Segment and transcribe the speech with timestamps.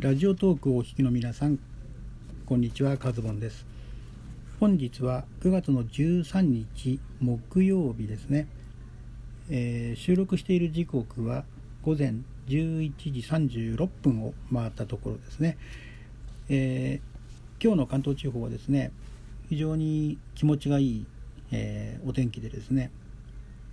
[0.00, 1.58] ラジオトークをお聞きの皆さん
[2.46, 3.66] こんにちはカズボンです。
[4.60, 8.46] 本日は9月の13日木曜日ですね、
[9.50, 11.44] えー、収録している時刻は
[11.82, 12.14] 午前
[12.46, 13.10] 11時
[13.74, 15.58] 36分を回ったところですね、
[16.48, 18.92] えー、今日の関東地方はですね
[19.48, 21.06] 非常に気持ちがいい、
[21.50, 22.92] えー、お天気でですね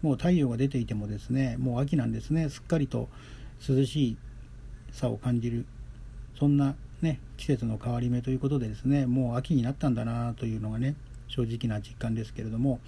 [0.00, 2.48] もう太陽が出ていてもですねもう秋なんですね。
[2.48, 3.10] すっかりと
[3.68, 4.16] 涼し
[4.90, 5.66] さを感じる
[6.38, 10.94] そんな、ね、季節の変わり目ということでですねもう秋になったんだなというのがね
[11.28, 12.80] 正直な実感ですけれども、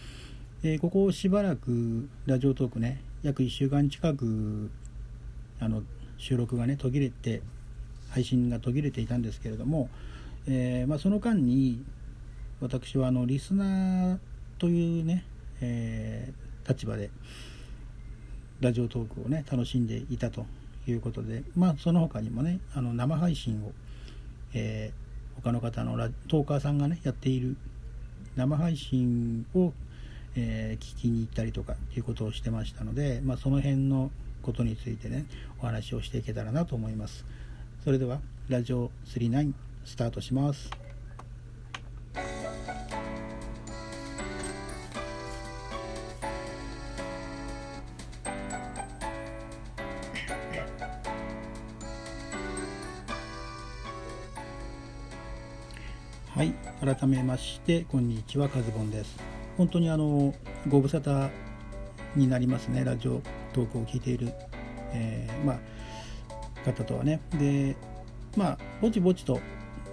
[0.63, 4.71] えー、ここしばらくラジオトークね約1週間近く
[5.61, 5.83] あの
[6.19, 7.43] 収録がね途切れて
[8.11, 9.89] 配信が途切れていたんですけれども、
[10.47, 11.85] えー、まあ、その間に
[12.61, 14.19] 私はあのリスナー
[14.59, 15.25] というね、
[15.61, 17.11] えー、立場で
[18.61, 20.47] ラジオトークをね楽しんでいたと
[20.91, 23.73] いうことで、まあ、その他にもねあの生配信を、
[24.55, 27.57] えー、他の方のラトーカーさんがねやっている
[28.37, 29.73] 生配信を、
[30.37, 34.11] えー、聞きに行ったりとかっていうことをしてましたので、まあ、その辺の
[34.43, 35.27] ことについてね
[35.61, 37.25] お話をしていけたらなと思います。
[37.85, 39.53] それではラジオ39
[39.85, 40.86] スタートします。
[56.37, 56.53] はい
[56.85, 59.17] 改めましてこんにちはカズボンです。
[59.57, 60.35] 本当にあの
[60.69, 61.31] ご無沙汰
[62.15, 62.85] になりますね。
[62.85, 63.23] ラジオ
[63.55, 64.35] トークを聞いている、
[64.93, 65.59] えー、まあ、
[66.63, 67.23] 方とはね。
[67.41, 67.75] で
[68.37, 69.41] まあぼちぼちと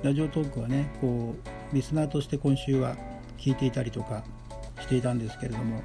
[0.03, 1.33] ラジオトークはねこ
[1.71, 2.97] うリスナーとして今週は
[3.37, 4.25] 聞いていたりとか
[4.81, 5.81] していたんですけれども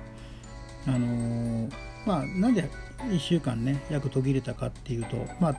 [0.88, 1.72] あのー、
[2.04, 2.68] まあなんで
[3.02, 5.56] 1週間ね約途切れたかっていうとまあ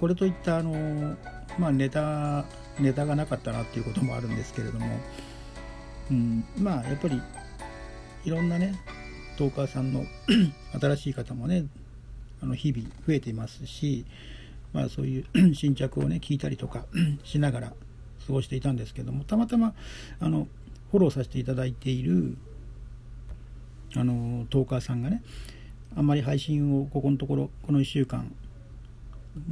[0.00, 1.16] これといったあのー、
[1.60, 2.44] まあネタ
[2.78, 4.86] ネタがなかったなっていうこともあるんですけれども、
[6.10, 7.20] うん、まあやっぱり
[8.24, 8.74] いろんなね
[9.36, 10.04] トーカーさんの
[10.80, 11.66] 新しい方もね
[12.42, 14.04] あの日々増えていますし、
[14.72, 16.86] まあ、そういう 新着をね聞いたりとか
[17.24, 17.72] しながら
[18.26, 19.74] 過ごしていたんですけどもたまたま
[20.20, 20.48] あの
[20.90, 22.36] フォローさせていただいている
[23.94, 25.22] あのトーカーさんがね
[25.96, 28.30] あんまり配信をここのところこの1週間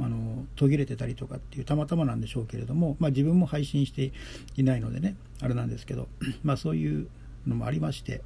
[0.01, 4.11] あの途切れてたりとかっていうたまたまなんでしょうけれども、まあ、自分も配信して
[4.57, 6.07] いないのでねあれなんですけど、
[6.43, 7.07] まあ、そういう
[7.47, 8.21] のもありまして、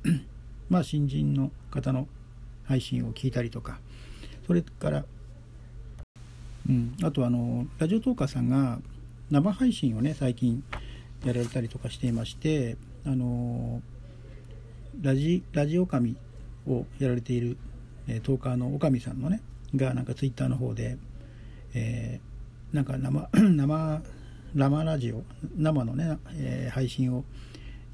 [0.69, 2.07] まあ、新人の方の
[2.65, 3.79] 配信を聞いたりとか
[4.47, 5.05] それから、
[6.67, 8.79] うん、あとあのラジオトーカーさんが
[9.29, 10.63] 生配信をね最近
[11.25, 13.81] やられたりとかしていましてあの
[15.01, 16.15] ラジラジオ神
[16.67, 17.57] をやられている、
[18.07, 19.41] えトーカーのおかみさんのね
[19.75, 20.97] がなんかツイッターの方で
[21.73, 24.01] えー、なんか生 生
[24.55, 25.23] 生ラジオ
[25.57, 27.23] 生のね、えー、配信を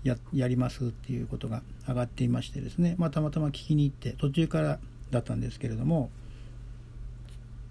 [0.04, 4.80] ややりますっていうことが上がっていましてですね、まあ、たまたま聞きに行って途中から
[5.12, 6.10] だったんですけれども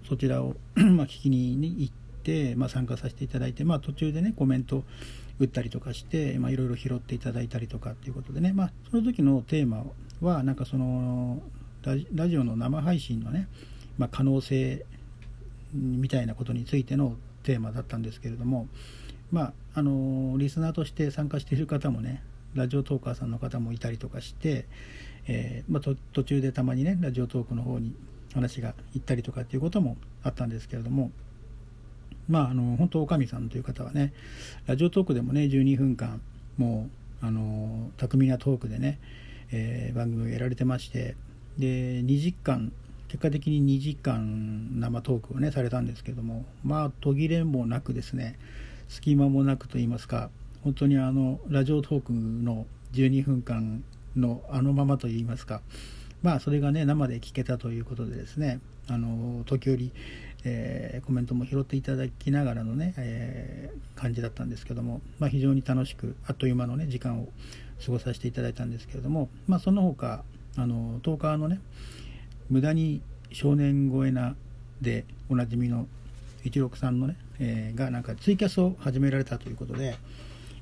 [0.07, 1.93] そちらを まあ聞きに行っ
[2.23, 4.83] て、まあ、参加させていただいて、まあ、途中でねコメント
[5.39, 9.85] 打ったりとかしていろいろ拾っていただいたりとかっていうことでね、まあ、その時のテーマ
[10.21, 11.41] はなんかその
[12.13, 13.47] ラジオの生配信のね、
[13.97, 14.85] まあ、可能性
[15.75, 18.67] みたいなことについてのテーマだったんですけれども
[19.31, 22.23] まああのリスナーとして参加している方もね
[22.55, 24.65] ラジオトーカーさんの方もいたりとかして、
[25.27, 27.93] えー、まあ、途中でたまにねラジオトークの方に
[28.33, 31.11] 話が行ったりとかっていうこともあったんですけれども
[32.29, 34.13] まああの本当おかみさんという方はね
[34.67, 36.21] ラジオトークでもね12分間
[36.57, 36.89] も
[37.21, 38.99] うあの巧みなトークでね、
[39.51, 41.15] えー、番組をやられてまして
[41.57, 42.71] で2時間
[43.07, 48.37] 結果的に2時間生トークをねされたんですけどもまあ途切れもなくですね
[48.89, 50.29] 隙間もなくと言いますか
[50.63, 53.83] 本当にあのラジオトークの12分間
[54.15, 55.61] のあのままと言いますか
[56.23, 59.91] まあそれがね生で聞けたということでですねあの時折、
[60.43, 67.27] えー、コメントも拾っていただきながらのね、えー、感じだったんですけども、まあ、非常に楽しくあっという間のね時間を
[67.83, 70.23] 過ごさせていただいたんですけれども、まあ、その他
[70.57, 71.59] あのトーカーのね
[72.49, 73.01] 無駄に
[73.31, 74.35] 少年超えな
[74.81, 75.87] でおなじみの
[76.43, 79.97] 一六さんのね、えー、がなんかツイキャスを始められたということで、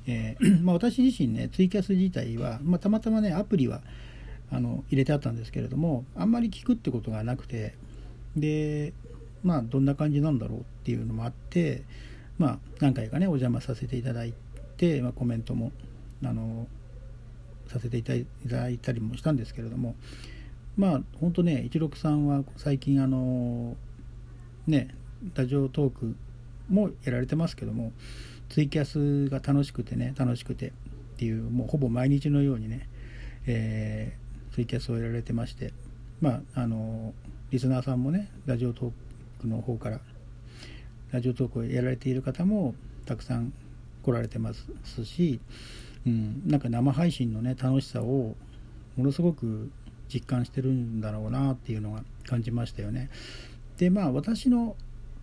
[0.08, 3.82] えー、まあ、私自身ねツイキャス自体は、まあ、たまたまねアプリは
[4.52, 7.76] あの入れてあったんですけれどもあんまり聞くってことがなくて
[8.38, 8.94] で
[9.44, 11.84] まあどんな感じなんだろうっていうのもあって
[12.38, 14.34] まあ何回かねお邪魔させていただい
[14.78, 15.72] て、まあ、コメントも
[16.24, 16.68] あの
[17.68, 18.14] させていた
[18.46, 19.96] だいたりもしたんですけれども
[20.78, 23.75] まあ本当ね一六さんは最近あの
[24.68, 24.90] ね
[25.36, 26.16] ラジオトーク
[26.70, 27.92] もやられてますけども
[28.50, 30.72] ツイキャスが楽しくてね楽しくてっ
[31.18, 32.88] ていうもうほぼ毎日のようにね、
[33.46, 35.74] えー、ツイキャスをやられてまして
[36.22, 37.14] まああの
[37.52, 38.92] リスナーさんもねラジオトー
[39.42, 40.00] クの方から
[41.12, 42.74] ラジオトークをやられている方も
[43.06, 43.54] たくさん
[44.02, 45.40] 来られてますし、
[46.08, 48.36] うん、なんか生配信のね楽しさを
[48.98, 49.70] ものすごく
[50.13, 53.10] 実感してるんだろうなっていうのが感じましたよね。
[53.77, 54.75] でまあ私の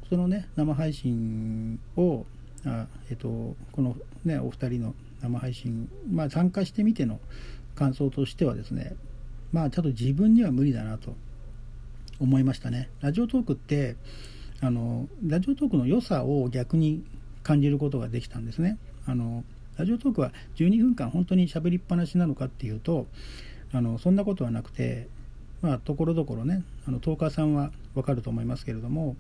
[0.08, 2.26] そのね生配信を
[2.66, 7.20] あ、えっと、このねお二人の生配信、まあ、参加してみての
[7.74, 8.96] 感想としてはですね
[9.52, 11.14] まあちょっと自分には無理だなと
[12.18, 12.90] 思いましたね。
[13.00, 13.96] ラジオトークって
[14.60, 17.02] あのラジオトークの良さを逆に
[17.42, 18.78] 感じることができたんですね。
[19.06, 19.44] あの
[19.78, 23.06] ラジオトークは12分間本当に喋りっぱなしなのかっていうと
[23.72, 25.08] あのそんなことはなくて
[25.84, 29.16] ところどころねあのトーカーさんはわかると思いますけれども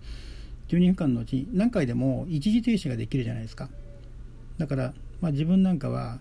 [0.68, 3.68] 12分間のうち何回でも一時停止ができるじゃないですか。
[4.58, 6.20] だから、まあ、自分なんかは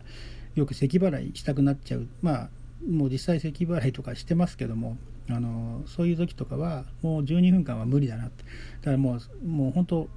[0.56, 2.08] よく咳払いしたくなっちゃう。
[2.22, 2.50] まあ
[2.90, 4.98] もう実際咳払いとかしてますけども
[5.30, 8.44] あのそういう時とかはもう12分間は無理だなって。
[8.82, 10.10] だからもうもう本当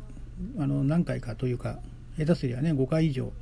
[0.58, 1.79] あの何回かというか
[2.17, 3.32] 下手すりゃね5回以上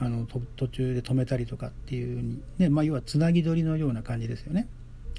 [0.00, 4.68] あの途中で止めたりとかっていうに、ねまあ、要はつなぎ撮りのような感じですよね。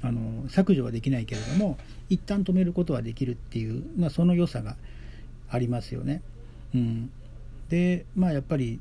[0.02, 1.76] あの削除はできないけれども
[2.08, 4.76] 一旦止めることはできるっていう、まあ、その良さが
[5.50, 6.22] ありますよね。
[6.74, 7.10] うん、
[7.68, 8.80] でまあやっぱり、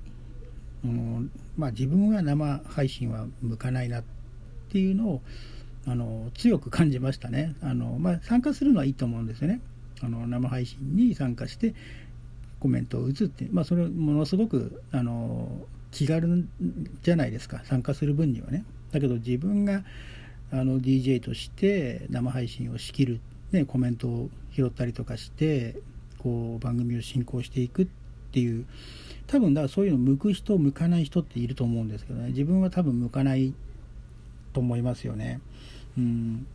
[0.85, 4.03] うんまあ、自分は生配信は向かないなっ
[4.71, 5.21] ていうのを
[5.85, 7.55] あの強く感じましたね。
[7.61, 9.59] あの、まあ、参加するのはいいと思うんですよね。
[10.01, 11.73] あの生配信に参加して
[12.59, 16.47] コメントを打つって、まあ、それものすごくあの気軽
[17.01, 18.63] じゃないですか参加する分にはね。
[18.91, 19.83] だけど自分が
[20.51, 23.19] あの DJ として生配信を仕切る、
[23.51, 25.75] ね、コメントを拾ったりとかして
[26.17, 27.87] こう番組を進行していくっ
[28.31, 28.65] ていう
[29.27, 32.29] 多分だからそういうの向く人向かない人っていると思うんですけどね。
[32.29, 33.53] 自分は多分向かない
[34.53, 35.39] と思いますよね。
[35.97, 36.47] うん。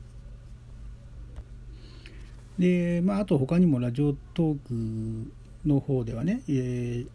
[2.58, 7.08] でまあ、あと他にもラジオトークの方ではね、えー、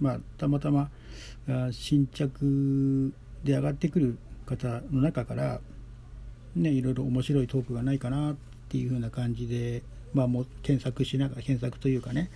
[0.00, 0.90] まあ、たまたま
[1.72, 3.12] 新着
[3.44, 5.60] で上がってくる方の中から、
[6.56, 8.36] ね、いろいろ面白いトークがないかなっ
[8.68, 9.82] ていう風な感じで、
[10.14, 12.30] まあ、もう検索しながら検索というかね、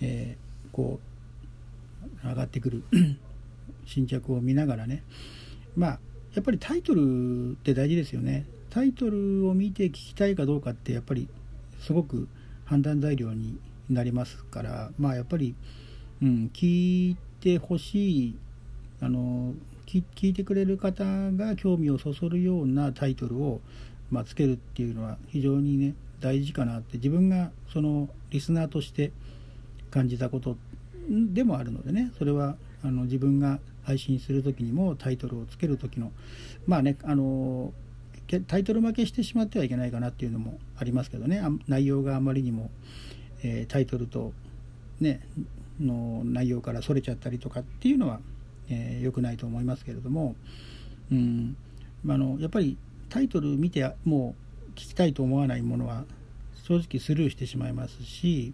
[0.00, 1.00] えー、こ
[2.24, 2.84] う上がってくる
[3.86, 5.02] 新着を見ながらね
[5.76, 5.98] まあ
[6.34, 8.44] やっぱりタイトルって大事ですよね。
[8.68, 11.28] タイトルを見て聞きたいかどうかってやっぱり
[11.80, 12.28] すごく
[12.66, 13.58] 判断材料に
[13.88, 15.54] なりますからまあやっぱり、
[16.22, 18.38] うん、聞いてほしい
[19.00, 19.52] あの
[19.86, 23.60] 聞いてくれる方が興味をそそるようなタイトルを、
[24.10, 29.12] まあ、つけるっていうのは非常にね大事かなって自分がそのリスナーとして
[29.90, 30.56] 感じたこと
[31.08, 36.10] でもあるのでねそれはあの自分が配信する時にもタイトルをつける時の
[36.66, 37.72] まあねあの
[38.48, 42.70] タイトル負けしてしまってはいけないかなっていうのもありますけどね内容があまりにも、
[43.44, 44.32] えー、タイトルと
[45.00, 45.20] ね
[45.80, 48.20] の内容からそれちゃったりとかっていうのは
[48.68, 50.34] えー、くないと思いますけれども、
[51.10, 51.56] うん
[52.08, 52.76] あのやっぱり
[53.08, 54.36] タイトル見ても
[54.68, 56.04] う聞きたいと思わないものは
[56.64, 58.52] 正直スルーしてしまいますし、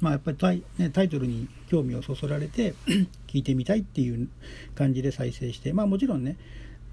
[0.00, 2.74] まあ、やっぱりタイ,、ね、タイトルに興味をそそられて
[3.26, 4.28] 聞いてみたいっていう
[4.76, 6.36] 感じで再生して、まあ、もちろんね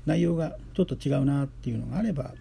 [0.06, 2.34] 内容がちょっと違うなっていうのがあれば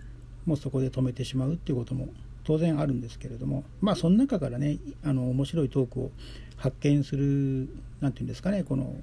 [0.47, 2.09] もうそこで止めてしまうっていうことも
[2.45, 6.11] 当然あるんですけれどもまあその中からねあの面白いトークを
[6.59, 7.69] 発見する
[8.01, 8.95] 何て言うんですかねこの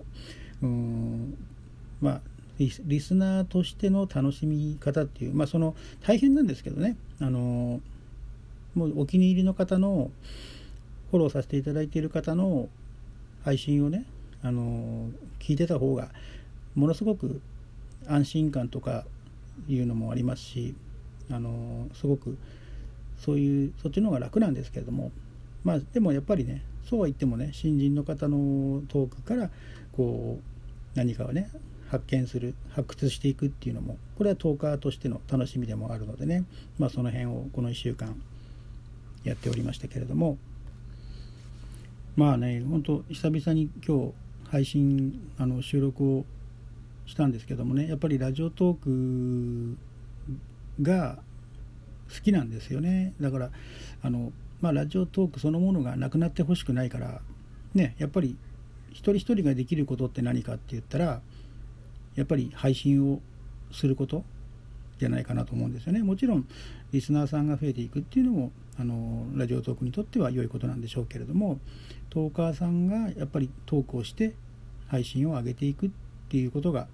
[0.61, 1.37] うん
[2.01, 2.21] まあ
[2.57, 7.81] リスナーとしての楽しみ方っていうまあその大変なんですけどねあの
[8.75, 10.11] もうお気に入りの方の
[11.11, 12.69] フォローさせていただいている方の
[13.43, 14.05] 配信をね
[14.41, 15.09] あの
[15.39, 16.09] 聞いてた方が
[16.75, 17.41] ものすごく
[18.07, 19.05] 安心感とか
[19.67, 20.75] いうのもありますし
[21.31, 22.37] あのすごく
[23.17, 25.11] そういうそっちの方が楽なんですけれども
[25.63, 29.49] まあでもやっぱりねそうは言ってもね新人の方のトークから
[29.95, 31.49] こう何かをね
[31.89, 36.43] 発見する発掘していくっていうのもこれはトーカーとしての楽しみでもあるのでね
[36.79, 38.15] まあその辺をこの1週間
[39.23, 40.37] やっておりましたけれども
[42.15, 44.13] まあね本当久々に今日
[44.49, 46.25] 配信あの収録を
[47.05, 49.77] したんですけどもねやっぱりラジオトーク
[50.81, 51.19] が
[52.13, 53.13] 好きなんですよね。
[53.19, 53.49] だから
[54.01, 54.31] あの、
[54.65, 57.21] まあ、ラジオトークそのものがなくなってほしくないから
[57.75, 58.35] ねやっぱり
[58.89, 61.21] 一人一人ができることって何かって言ったら
[62.15, 63.21] やっぱり配信を
[63.71, 64.23] すること
[64.97, 66.01] じゃないかなと思うんですよね。
[66.01, 66.47] もちろん
[66.91, 71.59] リスナーさんが増えていくっていうのもあのラジオトークにとっては良いことなんでしょうけれども
[72.09, 74.33] トーカーさんがやっぱりトークをして
[74.87, 75.89] 配信を上げていくっ
[76.29, 76.87] ていうことが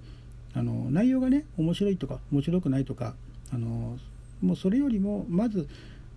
[0.54, 3.16] あの内容がね面白いとか面白くないとか
[3.54, 3.98] あの
[4.42, 5.70] もうそれよりもまず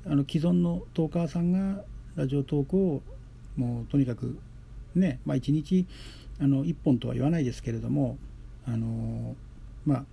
[0.07, 1.83] あの既存のトーカーさんが
[2.17, 3.03] ラジオトークを
[3.57, 4.39] もうとにかく
[4.95, 5.87] ね、まあ、1日
[6.41, 8.19] あの1本とは言わないですけれども
[8.67, 9.35] あの
[9.87, 10.05] まあ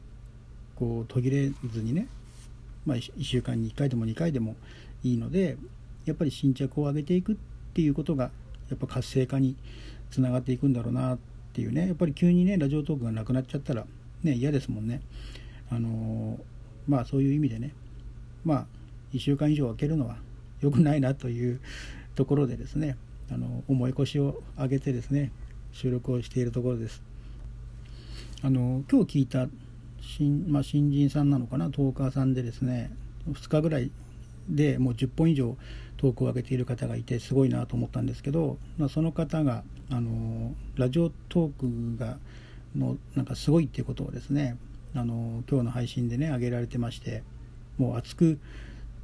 [0.76, 2.08] こう途切れずにね、
[2.86, 4.56] まあ、1週間に1回でも2回でも
[5.04, 5.58] いいので
[6.06, 7.36] やっぱり新着を上げていくっ
[7.74, 8.32] ていうことが
[8.70, 9.56] やっぱ活性化に
[10.10, 11.18] つながっていくんだろうなっ
[11.54, 13.86] ていうねやっぱり急にねラジオトークがなくなっちゃったら
[14.24, 15.02] ね嫌ですもんね。
[15.70, 16.40] あの
[16.88, 17.74] まあそういう意味でね
[18.44, 18.66] まあ
[19.14, 20.18] 1週間以上空けるのは
[20.62, 21.60] 良くないなという
[22.16, 22.98] ところでですね
[23.32, 25.32] あの重い腰を上げてですね
[25.72, 27.02] 収録をしているところです。
[28.44, 29.48] あの今日聞いた
[30.02, 32.92] 新,、まあ、新人さんなのかなトーカーさんでですね
[33.30, 33.92] 2日ぐらい
[34.50, 35.56] でもう10本以上
[35.98, 42.18] トークを上げている方がいてすごいなと思ったんですけど、まあ、その方があのラジオトークが
[42.76, 44.58] のなんかすごいっていうことをですね
[44.96, 47.24] あの今日の配信でね上げられてまして
[47.78, 48.40] もう熱く、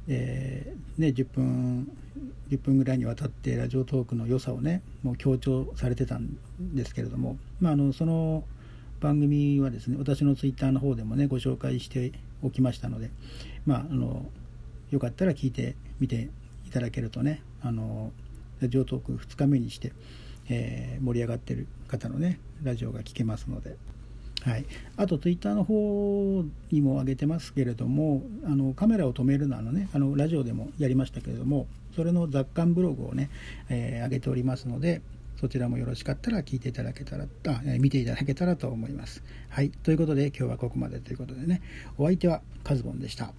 [0.08, 1.90] えー、ね、10分
[2.48, 8.44] 10分ぐらいにわたってラジオトークの良さをねもう強調されてたんですけれども、まあ、あのその
[9.00, 12.12] 番組はですね私のツイッターの方でもねご紹介して
[12.42, 13.10] おきましたので、
[13.66, 14.24] まあ、あの
[14.90, 16.30] よかったら聞いてみて
[16.66, 18.12] いただけるとねあの
[18.60, 19.92] ラジオトーク2日目にして、
[20.48, 23.76] えー、盛り上がってる方のねラジオが聞けますので。
[24.48, 24.64] はい、
[24.96, 33.30] あとツイッターの方にも上げてますけれどもあのカメラを止めるのあのねあのラジオでもやりましたけれどもそれの雑感ブログをね、
[33.68, 35.02] えー、上げておりますので
[35.40, 39.22] そちらもよろしかったら聞いていただけたらあ、え、見ていただけたらと思います。
[39.50, 41.62] はいということで今日はここまでということでね
[41.96, 43.32] お相手はカズボンでした。